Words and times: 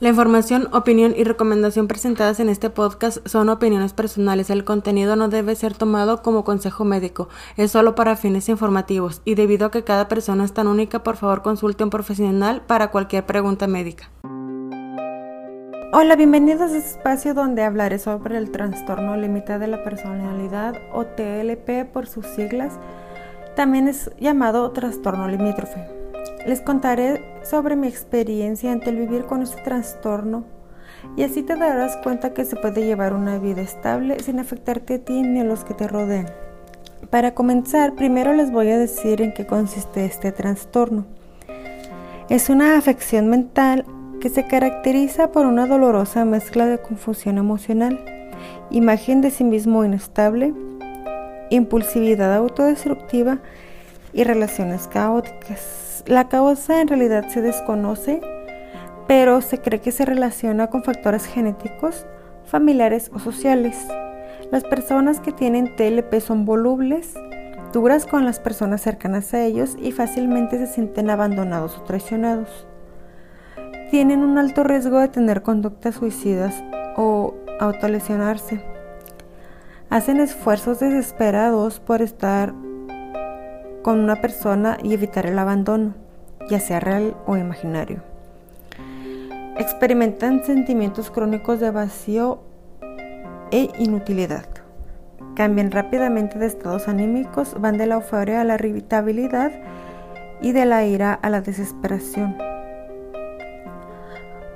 La 0.00 0.10
información, 0.10 0.68
opinión 0.72 1.12
y 1.16 1.24
recomendación 1.24 1.88
presentadas 1.88 2.38
en 2.38 2.48
este 2.48 2.70
podcast 2.70 3.18
son 3.26 3.48
opiniones 3.48 3.92
personales. 3.92 4.48
El 4.48 4.62
contenido 4.62 5.16
no 5.16 5.28
debe 5.28 5.56
ser 5.56 5.74
tomado 5.74 6.22
como 6.22 6.44
consejo 6.44 6.84
médico, 6.84 7.28
es 7.56 7.72
solo 7.72 7.96
para 7.96 8.14
fines 8.14 8.48
informativos 8.48 9.22
y 9.24 9.34
debido 9.34 9.66
a 9.66 9.70
que 9.72 9.82
cada 9.82 10.06
persona 10.06 10.44
es 10.44 10.52
tan 10.52 10.68
única, 10.68 11.02
por 11.02 11.16
favor 11.16 11.42
consulte 11.42 11.82
a 11.82 11.86
un 11.86 11.90
profesional 11.90 12.62
para 12.64 12.92
cualquier 12.92 13.26
pregunta 13.26 13.66
médica. 13.66 14.08
Hola, 15.92 16.14
bienvenidos 16.14 16.70
a 16.70 16.76
este 16.76 16.90
espacio 16.90 17.34
donde 17.34 17.64
hablaré 17.64 17.98
sobre 17.98 18.38
el 18.38 18.52
trastorno 18.52 19.16
límite 19.16 19.58
de 19.58 19.66
la 19.66 19.82
personalidad 19.82 20.76
o 20.92 21.06
TLP 21.06 21.90
por 21.92 22.06
sus 22.06 22.24
siglas. 22.24 22.78
También 23.56 23.88
es 23.88 24.12
llamado 24.20 24.70
trastorno 24.70 25.26
limítrofe. 25.26 25.97
Les 26.46 26.60
contaré 26.60 27.22
sobre 27.42 27.76
mi 27.76 27.88
experiencia 27.88 28.72
ante 28.72 28.90
el 28.90 28.96
vivir 28.96 29.24
con 29.24 29.42
este 29.42 29.60
trastorno 29.62 30.44
y 31.16 31.22
así 31.22 31.42
te 31.42 31.56
darás 31.56 31.96
cuenta 31.98 32.32
que 32.32 32.44
se 32.44 32.56
puede 32.56 32.84
llevar 32.84 33.12
una 33.12 33.38
vida 33.38 33.62
estable 33.62 34.18
sin 34.20 34.38
afectarte 34.38 34.94
a 34.94 34.98
ti 34.98 35.22
ni 35.22 35.40
a 35.40 35.44
los 35.44 35.64
que 35.64 35.74
te 35.74 35.88
rodean. 35.88 36.26
Para 37.10 37.34
comenzar, 37.34 37.94
primero 37.94 38.32
les 38.32 38.50
voy 38.50 38.70
a 38.70 38.78
decir 38.78 39.22
en 39.22 39.32
qué 39.32 39.46
consiste 39.46 40.04
este 40.04 40.32
trastorno. 40.32 41.06
Es 42.28 42.50
una 42.50 42.76
afección 42.76 43.28
mental 43.28 43.84
que 44.20 44.28
se 44.28 44.46
caracteriza 44.46 45.32
por 45.32 45.46
una 45.46 45.66
dolorosa 45.66 46.24
mezcla 46.24 46.66
de 46.66 46.78
confusión 46.78 47.38
emocional, 47.38 48.04
imagen 48.70 49.20
de 49.20 49.30
sí 49.30 49.44
mismo 49.44 49.84
inestable, 49.84 50.52
impulsividad 51.50 52.34
autodestructiva 52.34 53.38
y 54.12 54.24
relaciones 54.24 54.88
caóticas. 54.88 55.87
La 56.06 56.28
causa 56.28 56.80
en 56.80 56.88
realidad 56.88 57.28
se 57.28 57.42
desconoce, 57.42 58.20
pero 59.06 59.40
se 59.40 59.58
cree 59.58 59.80
que 59.80 59.92
se 59.92 60.04
relaciona 60.04 60.68
con 60.68 60.84
factores 60.84 61.26
genéticos, 61.26 62.06
familiares 62.44 63.10
o 63.14 63.18
sociales. 63.18 63.76
Las 64.50 64.64
personas 64.64 65.20
que 65.20 65.32
tienen 65.32 65.76
TLP 65.76 66.20
son 66.20 66.44
volubles, 66.44 67.14
duras 67.72 68.06
con 68.06 68.24
las 68.24 68.38
personas 68.38 68.80
cercanas 68.80 69.34
a 69.34 69.44
ellos 69.44 69.76
y 69.78 69.92
fácilmente 69.92 70.58
se 70.58 70.66
sienten 70.66 71.10
abandonados 71.10 71.76
o 71.78 71.82
traicionados. 71.82 72.66
Tienen 73.90 74.20
un 74.20 74.38
alto 74.38 74.64
riesgo 74.64 74.98
de 74.98 75.08
tener 75.08 75.42
conductas 75.42 75.96
suicidas 75.96 76.62
o 76.96 77.34
autolesionarse. 77.60 78.62
Hacen 79.90 80.20
esfuerzos 80.20 80.80
desesperados 80.80 81.80
por 81.80 82.02
estar 82.02 82.52
con 83.88 84.00
una 84.00 84.16
persona 84.16 84.76
y 84.82 84.92
evitar 84.92 85.24
el 85.24 85.38
abandono, 85.38 85.94
ya 86.50 86.60
sea 86.60 86.78
real 86.78 87.16
o 87.24 87.38
imaginario. 87.38 88.02
Experimentan 89.56 90.44
sentimientos 90.44 91.10
crónicos 91.10 91.58
de 91.58 91.70
vacío 91.70 92.42
e 93.50 93.70
inutilidad. 93.78 94.44
Cambian 95.34 95.70
rápidamente 95.70 96.38
de 96.38 96.44
estados 96.44 96.86
anímicos, 96.86 97.58
van 97.58 97.78
de 97.78 97.86
la 97.86 97.94
euforia 97.94 98.42
a 98.42 98.44
la 98.44 98.56
irritabilidad 98.56 99.52
y 100.42 100.52
de 100.52 100.66
la 100.66 100.84
ira 100.84 101.14
a 101.14 101.30
la 101.30 101.40
desesperación. 101.40 102.36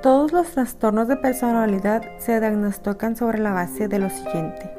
Todos 0.03 0.31
los 0.31 0.51
trastornos 0.51 1.07
de 1.07 1.15
personalidad 1.15 2.03
se 2.19 2.39
diagnostican 2.39 3.15
sobre 3.15 3.39
la 3.39 3.51
base 3.51 3.87
de 3.87 3.97
lo 3.97 4.11
siguiente. 4.11 4.69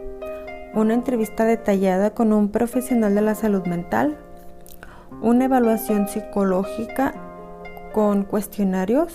Una 0.74 0.94
entrevista 0.94 1.44
detallada 1.44 2.10
con 2.10 2.32
un 2.32 2.50
profesional 2.50 3.16
de 3.16 3.20
la 3.20 3.34
salud 3.34 3.66
mental, 3.66 4.16
una 5.22 5.46
evaluación 5.46 6.08
psicológica 6.08 7.14
con 7.92 8.24
cuestionarios, 8.24 9.14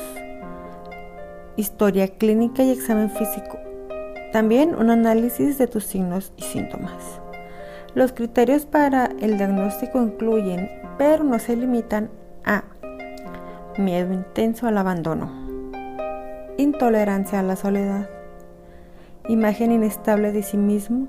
historia 1.56 2.08
clínica 2.08 2.64
y 2.64 2.72
examen 2.72 3.10
físico. 3.10 3.60
También 4.32 4.76
un 4.76 4.90
análisis 4.90 5.58
de 5.58 5.68
tus 5.68 5.86
signos 5.86 6.34
y 6.38 6.44
síntomas. 6.44 7.20
Los 7.96 8.14
criterios 8.14 8.66
para 8.66 9.10
el 9.20 9.38
diagnóstico 9.38 10.02
incluyen, 10.02 10.70
pero 10.98 11.24
no 11.24 11.40
se 11.40 11.56
limitan 11.56 12.10
a 12.46 12.64
miedo 13.78 14.14
intenso 14.14 14.68
al 14.68 14.78
abandono, 14.78 15.32
intolerancia 16.58 17.40
a 17.40 17.44
la 17.44 17.56
soledad, 17.56 18.10
imagen 19.28 19.72
inestable 19.72 20.32
de 20.32 20.44
sí 20.44 20.58
mismo, 20.58 21.08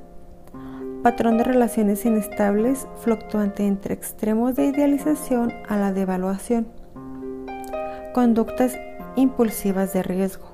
patrón 1.03 1.39
de 1.39 1.45
relaciones 1.45 2.05
inestables 2.05 2.87
fluctuante 2.97 3.67
entre 3.67 3.95
extremos 3.95 4.55
de 4.55 4.67
idealización 4.67 5.53
a 5.67 5.77
la 5.77 5.93
devaluación, 5.93 6.69
conductas 8.13 8.79
impulsivas 9.17 9.95
de 9.95 10.03
riesgo, 10.03 10.47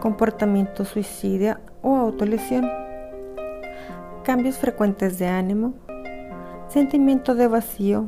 comportamiento 0.00 0.84
suicida 0.84 1.60
o 1.80 1.96
autolesión, 1.96 2.68
cambios 4.22 4.58
frecuentes 4.58 5.18
de 5.18 5.28
ánimo, 5.28 5.72
sentimiento 6.68 7.34
de 7.34 7.48
vacío, 7.48 8.06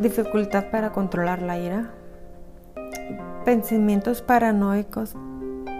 dificultad 0.00 0.70
para 0.72 0.90
controlar 0.90 1.40
la 1.40 1.58
ira, 1.60 1.90
pensamientos 3.44 4.22
paranoicos 4.22 5.14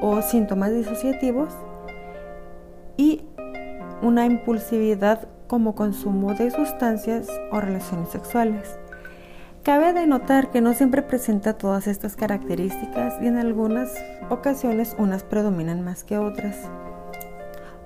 o 0.01 0.23
síntomas 0.23 0.73
disociativos. 0.73 1.53
Y 2.97 3.23
una 4.05 4.27
impulsividad 4.27 5.27
como 5.47 5.75
consumo 5.75 6.35
de 6.35 6.51
sustancias 6.51 7.27
o 7.51 7.61
relaciones 7.61 8.11
sexuales. 8.11 8.79
Cabe 9.63 9.95
de 9.95 10.07
notar 10.07 10.51
que 10.51 10.61
no 10.61 10.75
siempre 10.75 11.01
presenta 11.01 11.57
todas 11.57 11.87
estas 11.87 12.15
características 12.15 13.15
y 13.23 13.27
en 13.27 13.39
algunas 13.39 13.91
ocasiones 14.29 14.95
unas 14.99 15.23
predominan 15.23 15.83
más 15.83 16.05
que 16.05 16.19
otras. 16.19 16.57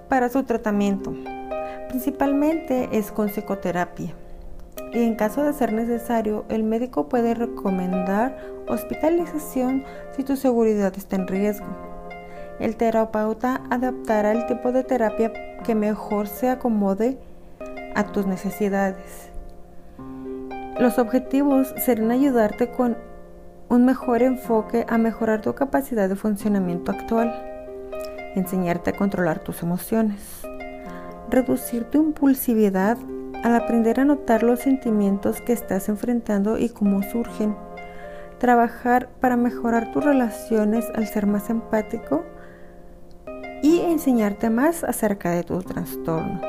Para 0.09 0.29
su 0.29 0.43
tratamiento, 0.43 1.15
principalmente 1.89 2.89
es 2.93 3.13
con 3.13 3.29
psicoterapia 3.29 4.13
y 4.93 5.05
en 5.05 5.15
caso 5.15 5.45
de 5.45 5.53
ser 5.53 5.73
necesario, 5.73 6.47
el 6.49 6.65
médico 6.65 7.09
puede 7.09 7.35
recomendar 7.35 8.37
hospitalización 8.67 9.85
si 10.17 10.25
tu 10.25 10.35
seguridad 10.35 10.93
está 10.97 11.17
en 11.17 11.29
riesgo. 11.29 11.88
El 12.61 12.77
terapeuta 12.77 13.61
adaptará 13.71 14.33
el 14.33 14.47
tipo 14.47 14.73
de 14.73 14.83
terapia 14.85 15.33
que 15.65 15.75
mejor 15.75 16.27
se 16.27 16.49
acomode 16.49 17.19
a 17.95 18.05
tus 18.05 18.27
necesidades. 18.27 19.31
Los 20.79 20.99
objetivos 20.99 21.75
serán 21.85 22.11
ayudarte 22.11 22.71
con 22.71 22.97
un 23.69 23.85
mejor 23.85 24.23
enfoque 24.23 24.87
a 24.89 24.99
mejorar 24.99 25.43
tu 25.43 25.55
capacidad 25.55 26.09
de 26.09 26.17
funcionamiento 26.17 26.91
actual, 26.93 27.35
enseñarte 28.35 28.91
a 28.91 28.97
controlar 28.97 29.41
tus 29.41 29.63
emociones, 29.63 30.43
reducir 31.29 31.85
tu 31.85 31.99
impulsividad 31.99 32.97
al 33.45 33.55
aprender 33.55 34.01
a 34.01 34.05
notar 34.05 34.43
los 34.43 34.61
sentimientos 34.61 35.41
que 35.41 35.53
estás 35.53 35.89
enfrentando 35.89 36.59
y 36.59 36.71
cómo 36.71 37.03
surgen, 37.03 37.57
trabajar 38.39 39.09
para 39.21 39.37
mejorar 39.37 39.93
tus 39.93 40.05
relaciones 40.05 40.87
al 40.95 41.07
ser 41.07 41.27
más 41.27 41.51
empático, 41.51 42.25
enseñarte 43.99 44.49
más 44.49 44.85
acerca 44.85 45.33
de 45.33 45.43
tu 45.43 45.61
trastorno. 45.61 46.41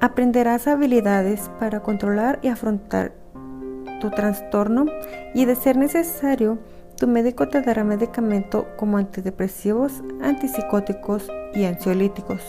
Aprenderás 0.00 0.68
habilidades 0.68 1.50
para 1.58 1.80
controlar 1.80 2.38
y 2.42 2.48
afrontar 2.48 3.12
tu 4.00 4.10
trastorno 4.10 4.86
y 5.34 5.44
de 5.44 5.56
ser 5.56 5.76
necesario, 5.76 6.58
tu 6.96 7.08
médico 7.08 7.48
te 7.48 7.60
dará 7.60 7.82
medicamento 7.82 8.68
como 8.76 8.98
antidepresivos, 8.98 10.00
antipsicóticos 10.22 11.28
y 11.54 11.64
ansiolíticos. 11.64 12.40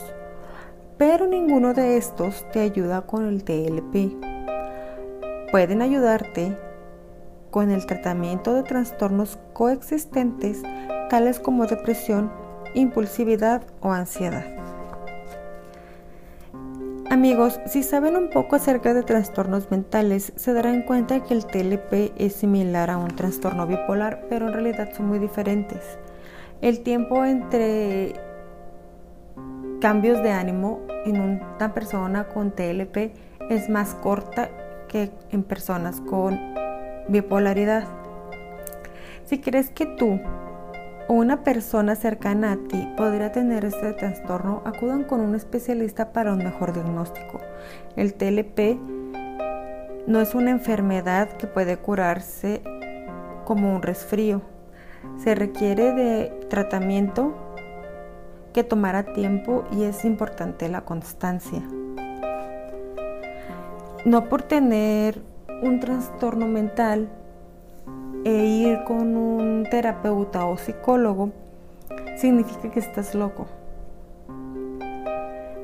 Pero 0.98 1.26
ninguno 1.26 1.74
de 1.74 1.96
estos 1.96 2.46
te 2.52 2.60
ayuda 2.60 3.02
con 3.02 3.26
el 3.26 3.42
TLP. 3.42 4.14
Pueden 5.50 5.82
ayudarte 5.82 6.56
con 7.50 7.72
el 7.72 7.86
tratamiento 7.86 8.54
de 8.54 8.62
trastornos 8.62 9.36
coexistentes 9.52 10.62
tales 11.10 11.40
como 11.40 11.66
depresión, 11.66 12.30
impulsividad 12.78 13.62
o 13.80 13.92
ansiedad. 13.92 14.44
Amigos, 17.10 17.58
si 17.66 17.82
saben 17.82 18.16
un 18.16 18.28
poco 18.28 18.56
acerca 18.56 18.92
de 18.92 19.02
trastornos 19.02 19.70
mentales, 19.70 20.32
se 20.36 20.52
darán 20.52 20.82
cuenta 20.82 21.24
que 21.24 21.32
el 21.32 21.46
TLP 21.46 22.12
es 22.18 22.34
similar 22.34 22.90
a 22.90 22.98
un 22.98 23.08
trastorno 23.08 23.66
bipolar, 23.66 24.26
pero 24.28 24.46
en 24.46 24.52
realidad 24.52 24.90
son 24.94 25.06
muy 25.06 25.18
diferentes. 25.18 25.98
El 26.60 26.80
tiempo 26.80 27.24
entre 27.24 28.12
cambios 29.80 30.22
de 30.22 30.32
ánimo 30.32 30.80
en 31.06 31.20
una 31.20 31.72
persona 31.72 32.28
con 32.28 32.50
TLP 32.50 33.14
es 33.48 33.70
más 33.70 33.94
corta 33.94 34.50
que 34.88 35.10
en 35.30 35.44
personas 35.44 36.02
con 36.02 36.38
bipolaridad. 37.08 37.84
Si 39.24 39.40
crees 39.40 39.70
que 39.70 39.86
tú 39.86 40.20
o 41.08 41.14
una 41.14 41.42
persona 41.42 41.96
cercana 41.96 42.52
a 42.52 42.56
ti 42.56 42.86
podría 42.96 43.32
tener 43.32 43.64
este 43.64 43.94
trastorno, 43.94 44.62
acudan 44.64 45.04
con 45.04 45.20
un 45.20 45.34
especialista 45.34 46.12
para 46.12 46.32
un 46.32 46.38
mejor 46.38 46.74
diagnóstico. 46.74 47.40
El 47.96 48.14
TLP 48.14 48.78
no 50.06 50.20
es 50.20 50.34
una 50.34 50.50
enfermedad 50.50 51.30
que 51.30 51.46
puede 51.46 51.78
curarse 51.78 52.62
como 53.44 53.74
un 53.74 53.82
resfrío. 53.82 54.42
Se 55.16 55.34
requiere 55.34 55.92
de 55.94 56.46
tratamiento 56.50 57.34
que 58.52 58.62
tomará 58.62 59.14
tiempo 59.14 59.64
y 59.72 59.84
es 59.84 60.04
importante 60.04 60.68
la 60.68 60.82
constancia. 60.82 61.62
No 64.04 64.28
por 64.28 64.42
tener 64.42 65.22
un 65.62 65.80
trastorno 65.80 66.46
mental 66.46 67.08
e 68.24 68.44
ir 68.44 68.84
con 68.84 69.16
un 69.16 69.66
terapeuta 69.70 70.46
o 70.46 70.56
psicólogo 70.56 71.30
significa 72.16 72.70
que 72.70 72.80
estás 72.80 73.14
loco. 73.14 73.46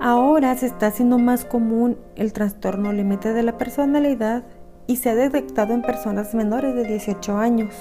Ahora 0.01 0.55
se 0.55 0.67
está 0.67 0.89
haciendo 0.89 1.19
más 1.19 1.45
común 1.45 1.97
el 2.17 2.33
trastorno 2.33 2.93
límite 2.93 3.33
de 3.33 3.43
la 3.43 3.57
personalidad 3.57 4.45
y 4.87 4.97
se 4.97 5.11
ha 5.11 5.15
detectado 5.15 5.73
en 5.73 5.83
personas 5.83 6.35
menores 6.35 6.75
de 6.75 6.85
18 6.85 7.39
años. 7.39 7.75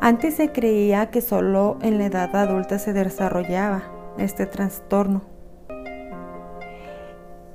Antes 0.00 0.34
se 0.34 0.50
creía 0.50 1.10
que 1.10 1.20
solo 1.20 1.78
en 1.82 1.98
la 1.98 2.06
edad 2.06 2.34
adulta 2.34 2.78
se 2.78 2.92
desarrollaba 2.92 3.82
este 4.18 4.46
trastorno. 4.46 5.22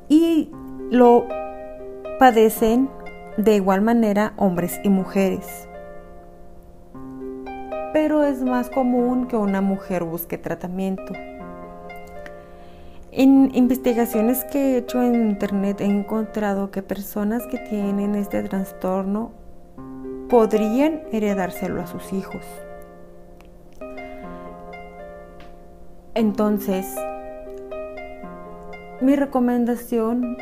Y 0.09 0.51
lo 0.89 1.27
padecen 2.19 2.89
de 3.37 3.55
igual 3.55 3.81
manera 3.81 4.33
hombres 4.35 4.79
y 4.83 4.89
mujeres. 4.89 5.67
Pero 7.93 8.23
es 8.23 8.41
más 8.41 8.69
común 8.69 9.27
que 9.27 9.37
una 9.37 9.61
mujer 9.61 10.03
busque 10.03 10.37
tratamiento. 10.37 11.13
En 13.11 13.51
investigaciones 13.55 14.43
que 14.45 14.73
he 14.73 14.77
hecho 14.77 15.01
en 15.01 15.29
internet 15.29 15.81
he 15.81 15.85
encontrado 15.85 16.71
que 16.71 16.81
personas 16.81 17.45
que 17.47 17.57
tienen 17.57 18.15
este 18.15 18.43
trastorno 18.43 19.31
podrían 20.29 21.03
heredárselo 21.11 21.81
a 21.81 21.87
sus 21.87 22.13
hijos. 22.13 22.43
Entonces, 26.13 26.95
mi 29.01 29.15
recomendación 29.15 30.37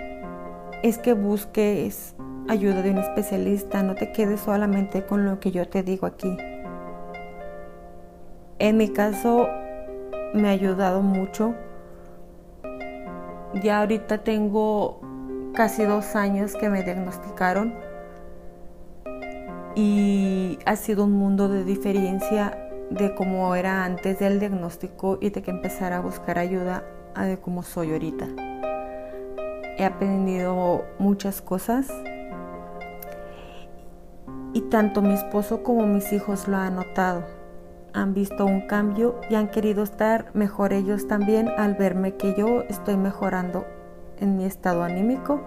es 0.83 0.97
que 0.97 1.13
busques 1.13 2.15
ayuda 2.47 2.81
de 2.81 2.92
un 2.92 2.97
especialista, 3.00 3.83
no 3.83 3.95
te 3.95 4.12
quedes 4.12 4.42
solamente 4.42 5.06
con 5.06 5.25
lo 5.25 5.39
que 5.39 5.51
yo 5.51 5.68
te 5.68 5.83
digo 5.83 6.06
aquí. 6.06 6.38
En 8.59 8.77
mi 8.77 8.89
caso 8.89 9.47
me 10.33 10.50
ha 10.50 10.51
ayudado 10.51 11.01
mucho. 11.01 11.56
Ya 13.63 13.80
ahorita 13.80 14.19
tengo 14.19 15.00
casi 15.53 15.83
dos 15.83 16.15
años 16.15 16.56
que 16.56 16.69
me 16.69 16.83
diagnosticaron 16.83 17.74
y 19.75 20.59
ha 20.65 20.75
sido 20.75 21.06
un 21.06 21.13
mundo 21.13 21.47
de 21.47 21.63
diferencia 21.63 22.69
de 22.89 23.15
cómo 23.15 23.56
era 23.56 23.83
antes 23.86 24.19
del 24.19 24.39
diagnóstico 24.39 25.18
y 25.21 25.30
de 25.30 25.42
que 25.42 25.51
empezara 25.51 25.97
a 25.97 26.01
buscar 26.01 26.38
ayuda 26.38 26.83
a 27.15 27.25
de 27.25 27.38
cómo 27.38 27.63
soy 27.63 27.92
ahorita. 27.92 28.27
He 29.77 29.83
aprendido 29.83 30.86
muchas 31.00 31.42
cosas 31.42 31.88
y 34.56 34.62
tanto 34.62 35.02
mi 35.02 35.13
esposo 35.13 35.63
como 35.63 35.86
mis 35.86 36.13
hijos 36.13 36.48
lo 36.48 36.56
han 36.56 36.78
notado. 36.78 37.25
Han 37.94 38.13
visto 38.13 38.46
un 38.46 38.62
cambio 38.68 39.19
y 39.30 39.36
han 39.36 39.50
querido 39.50 39.84
estar 39.84 40.31
mejor 40.34 40.72
ellos 40.72 41.10
también 41.10 41.50
al 41.57 41.75
verme 41.75 42.16
que 42.16 42.34
yo 42.38 42.62
estoy 42.69 42.96
mejorando 42.96 43.66
en 44.18 44.38
mi 44.38 44.46
estado 44.46 44.84
anímico 44.84 45.42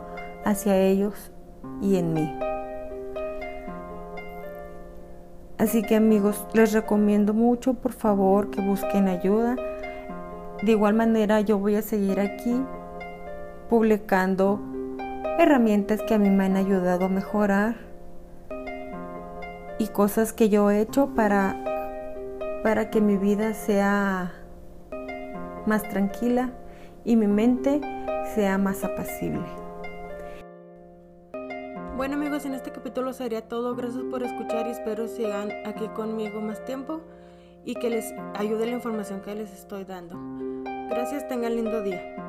hacia 0.44 0.76
ellos 0.76 1.32
y 1.80 1.96
en 1.96 2.12
mí. 2.12 2.38
Así 5.56 5.80
que 5.80 5.96
amigos, 5.96 6.46
les 6.52 6.74
recomiendo 6.74 7.32
mucho 7.32 7.74
por 7.74 7.92
favor 7.92 8.50
que 8.50 8.60
busquen 8.60 9.08
ayuda. 9.08 9.56
De 10.62 10.72
igual 10.72 10.92
manera 10.92 11.40
yo 11.40 11.58
voy 11.58 11.76
a 11.76 11.82
seguir 11.82 12.20
aquí 12.20 12.62
publicando 13.70 14.60
herramientas 15.38 16.02
que 16.02 16.12
a 16.12 16.18
mí 16.18 16.28
me 16.28 16.44
han 16.44 16.56
ayudado 16.56 17.06
a 17.06 17.08
mejorar 17.08 17.87
y 19.78 19.88
cosas 19.88 20.32
que 20.32 20.48
yo 20.48 20.70
he 20.70 20.80
hecho 20.80 21.14
para, 21.14 21.56
para 22.62 22.90
que 22.90 23.00
mi 23.00 23.16
vida 23.16 23.54
sea 23.54 24.34
más 25.66 25.82
tranquila 25.82 26.50
y 27.04 27.16
mi 27.16 27.26
mente 27.26 27.80
sea 28.34 28.58
más 28.58 28.84
apacible. 28.84 29.44
Bueno 31.96 32.14
amigos, 32.14 32.44
en 32.44 32.54
este 32.54 32.70
capítulo 32.70 33.12
sería 33.12 33.42
todo. 33.42 33.74
Gracias 33.74 34.04
por 34.10 34.22
escuchar 34.22 34.66
y 34.66 34.70
espero 34.70 35.08
sigan 35.08 35.50
aquí 35.66 35.88
conmigo 35.88 36.40
más 36.40 36.64
tiempo 36.64 37.00
y 37.64 37.74
que 37.74 37.90
les 37.90 38.14
ayude 38.34 38.66
la 38.66 38.72
información 38.72 39.20
que 39.20 39.34
les 39.34 39.52
estoy 39.52 39.84
dando. 39.84 40.16
Gracias, 40.88 41.26
tengan 41.28 41.56
lindo 41.56 41.82
día. 41.82 42.27